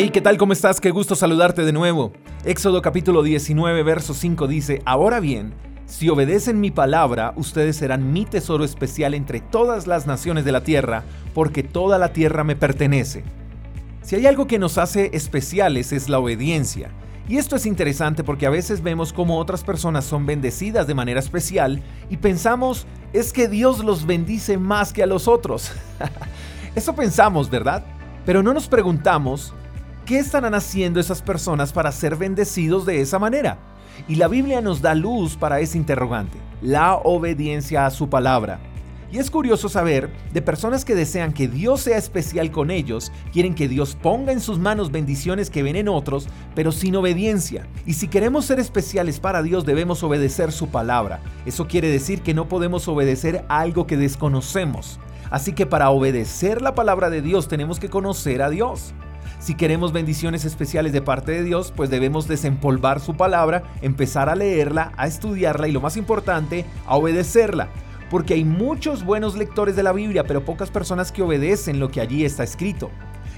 Hey, 0.00 0.10
¿qué 0.10 0.20
tal? 0.20 0.36
¿Cómo 0.36 0.52
estás? 0.52 0.80
Qué 0.80 0.92
gusto 0.92 1.16
saludarte 1.16 1.64
de 1.64 1.72
nuevo. 1.72 2.12
Éxodo 2.44 2.82
capítulo 2.82 3.24
19, 3.24 3.82
verso 3.82 4.14
5 4.14 4.46
dice, 4.46 4.80
Ahora 4.84 5.18
bien, 5.18 5.54
si 5.86 6.08
obedecen 6.08 6.60
mi 6.60 6.70
palabra, 6.70 7.32
ustedes 7.34 7.78
serán 7.78 8.12
mi 8.12 8.24
tesoro 8.24 8.62
especial 8.62 9.12
entre 9.12 9.40
todas 9.40 9.88
las 9.88 10.06
naciones 10.06 10.44
de 10.44 10.52
la 10.52 10.62
tierra, 10.62 11.02
porque 11.34 11.64
toda 11.64 11.98
la 11.98 12.12
tierra 12.12 12.44
me 12.44 12.54
pertenece. 12.54 13.24
Si 14.02 14.14
hay 14.14 14.26
algo 14.26 14.46
que 14.46 14.60
nos 14.60 14.78
hace 14.78 15.10
especiales 15.14 15.92
es 15.92 16.08
la 16.08 16.20
obediencia. 16.20 16.92
Y 17.28 17.38
esto 17.38 17.56
es 17.56 17.66
interesante 17.66 18.22
porque 18.22 18.46
a 18.46 18.50
veces 18.50 18.84
vemos 18.84 19.12
cómo 19.12 19.36
otras 19.36 19.64
personas 19.64 20.04
son 20.04 20.26
bendecidas 20.26 20.86
de 20.86 20.94
manera 20.94 21.18
especial 21.18 21.82
y 22.08 22.18
pensamos, 22.18 22.86
es 23.12 23.32
que 23.32 23.48
Dios 23.48 23.84
los 23.84 24.06
bendice 24.06 24.58
más 24.58 24.92
que 24.92 25.02
a 25.02 25.08
los 25.08 25.26
otros. 25.26 25.72
Eso 26.76 26.94
pensamos, 26.94 27.50
¿verdad? 27.50 27.84
Pero 28.24 28.44
no 28.44 28.54
nos 28.54 28.68
preguntamos, 28.68 29.54
¿qué 30.08 30.18
estarán 30.18 30.54
haciendo 30.54 31.00
esas 31.00 31.20
personas 31.20 31.70
para 31.74 31.92
ser 31.92 32.16
bendecidos 32.16 32.86
de 32.86 33.02
esa 33.02 33.18
manera? 33.18 33.58
Y 34.08 34.14
la 34.14 34.26
Biblia 34.26 34.62
nos 34.62 34.80
da 34.80 34.94
luz 34.94 35.36
para 35.36 35.60
ese 35.60 35.76
interrogante, 35.76 36.38
la 36.62 36.94
obediencia 36.94 37.84
a 37.84 37.90
su 37.90 38.08
palabra. 38.08 38.58
Y 39.12 39.18
es 39.18 39.30
curioso 39.30 39.68
saber 39.68 40.10
de 40.32 40.40
personas 40.40 40.86
que 40.86 40.94
desean 40.94 41.34
que 41.34 41.46
Dios 41.46 41.82
sea 41.82 41.98
especial 41.98 42.50
con 42.50 42.70
ellos, 42.70 43.12
quieren 43.34 43.54
que 43.54 43.68
Dios 43.68 43.98
ponga 44.00 44.32
en 44.32 44.40
sus 44.40 44.58
manos 44.58 44.90
bendiciones 44.90 45.50
que 45.50 45.62
ven 45.62 45.76
en 45.76 45.88
otros, 45.88 46.26
pero 46.54 46.72
sin 46.72 46.96
obediencia. 46.96 47.66
Y 47.84 47.92
si 47.92 48.08
queremos 48.08 48.46
ser 48.46 48.60
especiales 48.60 49.20
para 49.20 49.42
Dios 49.42 49.66
debemos 49.66 50.02
obedecer 50.02 50.52
su 50.52 50.68
palabra. 50.68 51.20
Eso 51.44 51.66
quiere 51.66 51.90
decir 51.90 52.22
que 52.22 52.32
no 52.32 52.48
podemos 52.48 52.88
obedecer 52.88 53.44
algo 53.48 53.86
que 53.86 53.98
desconocemos. 53.98 54.98
Así 55.30 55.52
que 55.52 55.66
para 55.66 55.90
obedecer 55.90 56.62
la 56.62 56.74
palabra 56.74 57.10
de 57.10 57.20
Dios 57.20 57.46
tenemos 57.46 57.78
que 57.78 57.90
conocer 57.90 58.40
a 58.40 58.48
Dios. 58.48 58.94
Si 59.38 59.54
queremos 59.54 59.92
bendiciones 59.92 60.44
especiales 60.44 60.92
de 60.92 61.02
parte 61.02 61.32
de 61.32 61.44
Dios, 61.44 61.72
pues 61.74 61.90
debemos 61.90 62.28
desempolvar 62.28 63.00
su 63.00 63.16
palabra, 63.16 63.62
empezar 63.82 64.28
a 64.28 64.34
leerla, 64.34 64.92
a 64.96 65.06
estudiarla 65.06 65.68
y 65.68 65.72
lo 65.72 65.80
más 65.80 65.96
importante, 65.96 66.64
a 66.86 66.96
obedecerla. 66.96 67.68
Porque 68.10 68.34
hay 68.34 68.44
muchos 68.44 69.04
buenos 69.04 69.36
lectores 69.36 69.76
de 69.76 69.82
la 69.82 69.92
Biblia, 69.92 70.24
pero 70.24 70.44
pocas 70.44 70.70
personas 70.70 71.12
que 71.12 71.22
obedecen 71.22 71.78
lo 71.78 71.90
que 71.90 72.00
allí 72.00 72.24
está 72.24 72.42
escrito. 72.42 72.90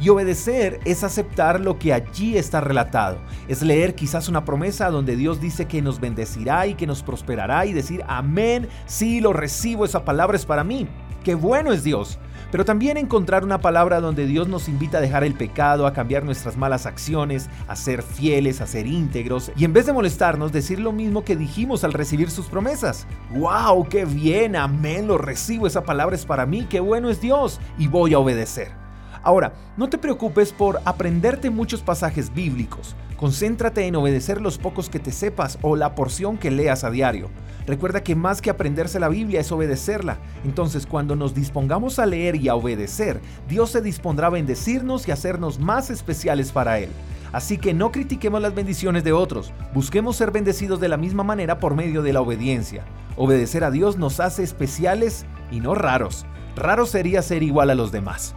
Y 0.00 0.08
obedecer 0.08 0.80
es 0.84 1.04
aceptar 1.04 1.60
lo 1.60 1.78
que 1.78 1.92
allí 1.92 2.36
está 2.36 2.60
relatado. 2.60 3.18
Es 3.48 3.62
leer 3.62 3.94
quizás 3.94 4.28
una 4.28 4.44
promesa 4.44 4.90
donde 4.90 5.16
Dios 5.16 5.40
dice 5.40 5.66
que 5.66 5.82
nos 5.82 6.00
bendecirá 6.00 6.66
y 6.66 6.74
que 6.74 6.86
nos 6.86 7.02
prosperará 7.02 7.66
y 7.66 7.72
decir, 7.72 8.02
amén, 8.06 8.68
sí, 8.86 9.20
lo 9.20 9.32
recibo, 9.32 9.84
esa 9.84 10.04
palabra 10.04 10.36
es 10.36 10.44
para 10.44 10.64
mí. 10.64 10.88
Qué 11.22 11.34
bueno 11.34 11.72
es 11.72 11.84
Dios 11.84 12.18
pero 12.54 12.64
también 12.64 12.96
encontrar 12.96 13.42
una 13.42 13.60
palabra 13.60 14.00
donde 14.00 14.26
Dios 14.26 14.46
nos 14.46 14.68
invita 14.68 14.98
a 14.98 15.00
dejar 15.00 15.24
el 15.24 15.34
pecado, 15.34 15.88
a 15.88 15.92
cambiar 15.92 16.22
nuestras 16.22 16.56
malas 16.56 16.86
acciones, 16.86 17.50
a 17.66 17.74
ser 17.74 18.00
fieles, 18.00 18.60
a 18.60 18.68
ser 18.68 18.86
íntegros, 18.86 19.50
y 19.56 19.64
en 19.64 19.72
vez 19.72 19.86
de 19.86 19.92
molestarnos, 19.92 20.52
decir 20.52 20.78
lo 20.78 20.92
mismo 20.92 21.24
que 21.24 21.34
dijimos 21.34 21.82
al 21.82 21.92
recibir 21.92 22.30
sus 22.30 22.46
promesas. 22.46 23.08
¡Wow! 23.34 23.88
¡Qué 23.88 24.04
bien! 24.04 24.54
Amén, 24.54 25.08
lo 25.08 25.18
recibo, 25.18 25.66
esa 25.66 25.82
palabra 25.82 26.14
es 26.14 26.26
para 26.26 26.46
mí, 26.46 26.64
qué 26.70 26.78
bueno 26.78 27.10
es 27.10 27.20
Dios, 27.20 27.58
y 27.76 27.88
voy 27.88 28.14
a 28.14 28.20
obedecer. 28.20 28.83
Ahora, 29.24 29.54
no 29.78 29.88
te 29.88 29.96
preocupes 29.96 30.52
por 30.52 30.80
aprenderte 30.84 31.48
muchos 31.48 31.80
pasajes 31.80 32.32
bíblicos. 32.32 32.94
Concéntrate 33.16 33.86
en 33.86 33.96
obedecer 33.96 34.42
los 34.42 34.58
pocos 34.58 34.90
que 34.90 34.98
te 34.98 35.12
sepas 35.12 35.58
o 35.62 35.76
la 35.76 35.94
porción 35.94 36.36
que 36.36 36.50
leas 36.50 36.84
a 36.84 36.90
diario. 36.90 37.30
Recuerda 37.66 38.02
que 38.02 38.14
más 38.14 38.42
que 38.42 38.50
aprenderse 38.50 39.00
la 39.00 39.08
Biblia 39.08 39.40
es 39.40 39.50
obedecerla. 39.50 40.18
Entonces 40.44 40.86
cuando 40.86 41.16
nos 41.16 41.34
dispongamos 41.34 41.98
a 41.98 42.04
leer 42.04 42.36
y 42.36 42.48
a 42.48 42.54
obedecer, 42.54 43.18
Dios 43.48 43.70
se 43.70 43.80
dispondrá 43.80 44.26
a 44.26 44.30
bendecirnos 44.30 45.08
y 45.08 45.12
hacernos 45.12 45.58
más 45.58 45.88
especiales 45.88 46.52
para 46.52 46.78
Él. 46.78 46.90
Así 47.32 47.56
que 47.56 47.72
no 47.72 47.92
critiquemos 47.92 48.42
las 48.42 48.54
bendiciones 48.54 49.04
de 49.04 49.12
otros, 49.12 49.54
busquemos 49.72 50.16
ser 50.16 50.30
bendecidos 50.30 50.78
de 50.80 50.88
la 50.88 50.98
misma 50.98 51.24
manera 51.24 51.58
por 51.58 51.74
medio 51.74 52.02
de 52.02 52.12
la 52.12 52.20
obediencia. 52.20 52.84
Obedecer 53.16 53.64
a 53.64 53.70
Dios 53.70 53.96
nos 53.96 54.20
hace 54.20 54.42
especiales 54.42 55.24
y 55.50 55.60
no 55.60 55.74
raros. 55.74 56.26
Raro 56.56 56.86
sería 56.86 57.22
ser 57.22 57.42
igual 57.42 57.70
a 57.70 57.74
los 57.74 57.90
demás. 57.90 58.36